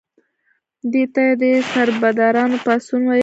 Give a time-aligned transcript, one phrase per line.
[0.91, 3.19] دې ته یې د سربدارانو پاڅون ویل.